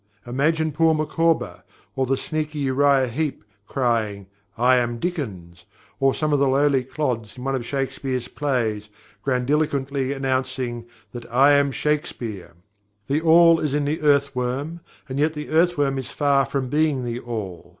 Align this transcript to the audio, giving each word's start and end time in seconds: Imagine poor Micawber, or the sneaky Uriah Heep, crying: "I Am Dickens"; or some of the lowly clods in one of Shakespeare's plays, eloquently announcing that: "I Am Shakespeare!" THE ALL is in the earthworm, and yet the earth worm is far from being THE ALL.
Imagine 0.25 0.71
poor 0.71 0.95
Micawber, 0.95 1.61
or 1.95 2.07
the 2.07 2.17
sneaky 2.17 2.57
Uriah 2.57 3.05
Heep, 3.07 3.43
crying: 3.67 4.25
"I 4.57 4.77
Am 4.77 4.97
Dickens"; 4.97 5.65
or 5.99 6.15
some 6.15 6.33
of 6.33 6.39
the 6.39 6.47
lowly 6.47 6.83
clods 6.83 7.37
in 7.37 7.43
one 7.43 7.53
of 7.53 7.67
Shakespeare's 7.67 8.27
plays, 8.27 8.89
eloquently 9.27 10.11
announcing 10.11 10.85
that: 11.11 11.31
"I 11.31 11.51
Am 11.51 11.71
Shakespeare!" 11.71 12.55
THE 13.05 13.21
ALL 13.21 13.59
is 13.59 13.75
in 13.75 13.85
the 13.85 14.01
earthworm, 14.01 14.79
and 15.07 15.19
yet 15.19 15.35
the 15.35 15.49
earth 15.49 15.77
worm 15.77 15.99
is 15.99 16.09
far 16.09 16.47
from 16.47 16.67
being 16.67 17.03
THE 17.03 17.19
ALL. 17.19 17.69